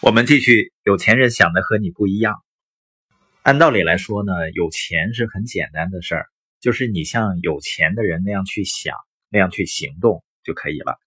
[0.00, 2.36] 我们继续，有钱人想的和你不一样。
[3.42, 6.26] 按道理来说呢，有钱是很简单的事儿，
[6.60, 8.94] 就是你像有钱的人那样去想，
[9.28, 11.00] 那样去行动就可以了。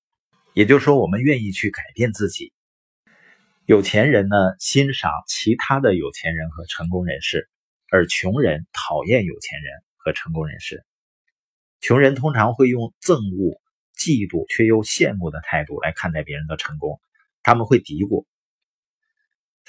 [0.53, 2.51] 也就是说，我们愿意去改变自己。
[3.65, 7.49] 有钱人呢，欣赏其他的有钱人和成功人士，
[7.89, 10.83] 而穷人讨厌有钱人和成功人士。
[11.79, 13.61] 穷人通常会用憎恶、
[13.97, 16.99] 嫉妒却又羡慕的态度来看待别人的成功，
[17.41, 18.25] 他们会嘀咕。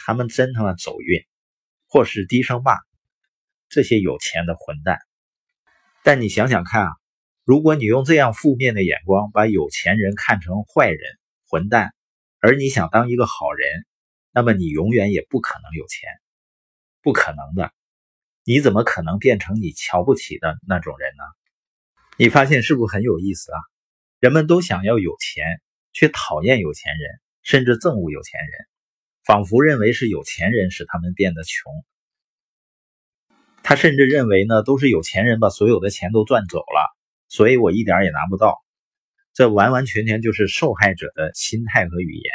[0.05, 1.25] 他们真他妈走运，
[1.87, 2.77] 或是低声骂
[3.69, 4.99] 这些有钱的混蛋。
[6.03, 6.91] 但你想想看啊，
[7.45, 11.01] 如果你用这样负面的眼光把有钱人看成坏人、
[11.49, 11.95] 混蛋，
[12.41, 13.87] 而你想当一个好人，
[14.33, 16.09] 那么你永远也不可能有钱，
[17.01, 17.73] 不可能的。
[18.45, 21.23] 你怎么可能变成你瞧不起的那种人呢？
[22.17, 23.59] 你发现是不是很有意思啊？
[24.19, 25.63] 人们都想要有钱，
[25.93, 28.72] 却讨厌有钱人，甚至憎恶有钱人。
[29.25, 31.73] 仿佛认为是有钱人使他们变得穷，
[33.63, 36.97] 他甚至认为呢，都是有钱人把所有的钱都赚走了，
[37.29, 38.59] 所以我一点也拿不到。
[39.33, 42.33] 这完完全全就是受害者的心态和语言。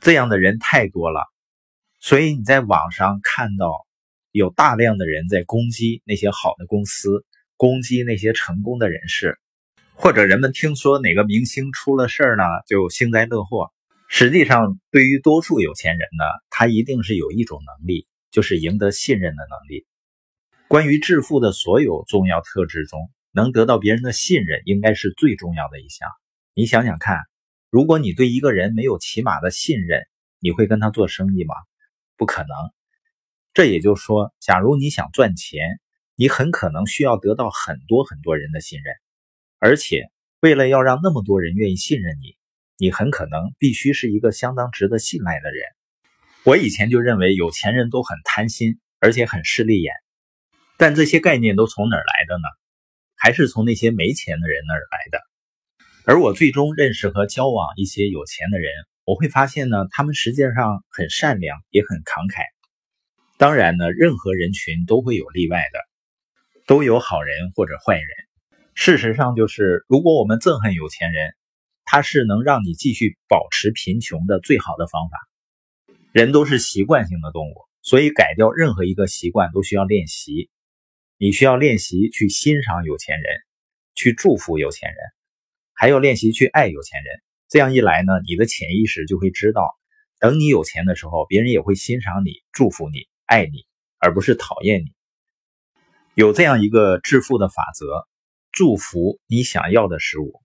[0.00, 1.26] 这样的人太多了，
[1.98, 3.84] 所以你在网上看到
[4.30, 9.38] 有大量的人在攻击那些好的公司，攻击那些成功的人士，
[9.94, 13.72] 或者人们听说哪个明星出了事儿呢，就幸灾乐祸。
[14.10, 19.86] 实际上，对于多数有钱人呢，他一定是有一种能力，就是赢得信任的能力。
[20.66, 26.08] 关于致富的所有重要特质中，能得到别人的信任，应该是最重要的一项。
[26.54, 27.18] 你想想看，
[27.70, 30.02] 如果你对一个人没有起码的信任，
[30.40, 31.54] 你会跟他做生意吗？
[32.16, 32.48] 不可能。
[33.52, 35.80] 这也就是说，假如你想赚钱，
[36.16, 38.94] 你很可能需要得到很多很多人的信任，
[39.58, 40.06] 而且
[40.40, 42.37] 为了要让那么多人愿意信任你。
[42.80, 45.64] 你很可能必须是一个相当值得信赖的人。
[46.44, 49.92] 我以前就认为有钱人都很贪心，而且很势利眼。
[50.76, 52.46] 但这些概念都从哪儿来的呢？
[53.16, 55.20] 还是从那些没钱的人那儿来的。
[56.04, 58.70] 而我最终认识和交往一些有钱的人，
[59.04, 62.44] 我会发现呢，他们实际上很善良，也很慷慨。
[63.38, 65.80] 当然呢，任何人群都会有例外的，
[66.64, 68.06] 都有好人或者坏人。
[68.74, 71.34] 事实上，就是如果我们憎恨有钱人。
[71.90, 75.16] 它是能让你继续保持贫穷的最好的方法。
[76.12, 80.50] 人都是习惯性的动物，所以改掉任何一个习惯都需要练习。
[81.16, 83.40] 你需要练习去欣赏有钱人，
[83.94, 84.98] 去祝福有钱人，
[85.72, 87.22] 还要练习去爱有钱人。
[87.48, 89.74] 这样一来呢，你的潜意识就会知道，
[90.20, 93.64] 等你有钱的时候，别人也会欣赏你、祝福你、爱你，
[93.98, 94.92] 而不是讨厌你。
[96.14, 98.06] 有这样一个致富的法则：
[98.52, 100.42] 祝福你想要的事物。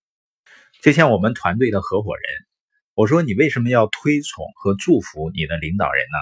[0.83, 2.25] 就像我们团队的合伙人，
[2.93, 6.17] 我说你为什么要推崇和祝福你的领导人呢？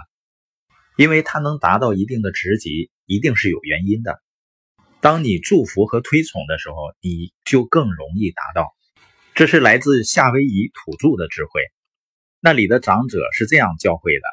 [0.97, 4.21] 因为他能达到一定的职级，一定是有原因的。
[4.99, 8.67] 当你祝福和推崇的时候，你就更容易达到。
[9.33, 11.63] 这是来自夏威夷土著的智慧，
[12.39, 14.27] 那里的长者是这样教诲的：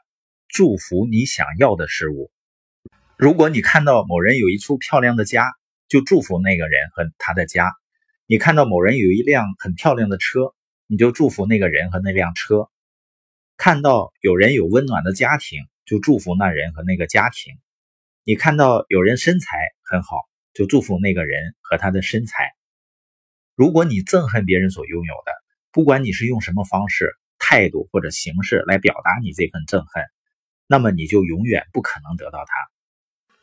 [0.49, 2.31] 祝福你想要的事物。
[3.17, 5.55] 如果你看到某人有一处漂亮的家，
[5.89, 7.73] 就祝福那个人和他的家。
[8.31, 10.55] 你看到某人有一辆很漂亮的车，
[10.87, 12.69] 你就祝福那个人和那辆车；
[13.57, 17.55] 看到有人有温暖的家庭，就祝福那人和那个家庭；
[18.25, 22.53] 你看到有人身材很好，就祝福那个人和他的身材。
[23.55, 25.33] 如果你憎恨别人所拥有的，
[25.73, 30.05] 不管你是用什么方式、态度或者形式来表达你这份憎恨，
[30.67, 32.53] 那么你就永远不可能得到它。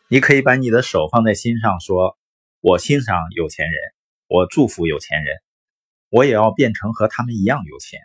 [0.09, 2.19] 你可以把你的手放在心上，说
[2.62, 3.81] ：“我欣赏有钱人。”
[4.35, 5.38] 我祝福有钱人，
[6.09, 8.01] 我也要变成和他们一样有钱。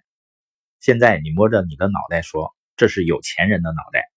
[0.79, 4.09] 现在你摸着你的脑袋说，这是有钱人的脑袋。